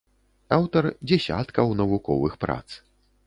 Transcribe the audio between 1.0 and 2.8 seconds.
дзесяткаў навуковых прац.